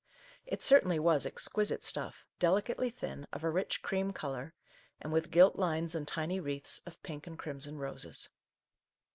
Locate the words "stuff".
1.83-2.25